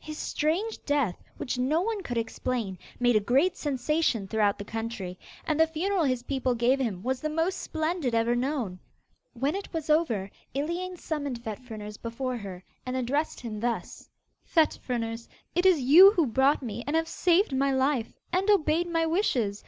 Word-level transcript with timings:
His 0.00 0.18
strange 0.18 0.84
death, 0.84 1.22
which 1.36 1.56
no 1.56 1.80
one 1.82 2.02
could 2.02 2.18
explain, 2.18 2.76
made 2.98 3.14
a 3.14 3.20
great 3.20 3.56
sensation 3.56 4.26
throughout 4.26 4.58
the 4.58 4.64
country, 4.64 5.16
and 5.46 5.60
the 5.60 5.68
funeral 5.68 6.02
his 6.02 6.24
people 6.24 6.56
gave 6.56 6.80
him 6.80 7.00
was 7.04 7.20
the 7.20 7.28
most 7.30 7.58
splendid 7.58 8.12
ever 8.12 8.34
known. 8.34 8.80
When 9.34 9.54
it 9.54 9.72
was 9.72 9.88
over, 9.88 10.32
Iliane 10.52 10.96
summoned 10.98 11.44
Fet 11.44 11.60
Fruners 11.60 11.96
before 11.96 12.38
her, 12.38 12.64
and 12.84 12.96
addressed 12.96 13.38
him 13.38 13.60
thus: 13.60 14.10
'Fet 14.42 14.76
Fruners! 14.84 15.28
it 15.54 15.64
is 15.64 15.80
you 15.80 16.10
who 16.10 16.26
brought 16.26 16.60
me 16.60 16.82
and 16.84 16.96
have 16.96 17.06
saved 17.06 17.54
my 17.56 17.70
life, 17.70 18.12
and 18.32 18.50
obeyed 18.50 18.88
my 18.90 19.06
wishes. 19.06 19.62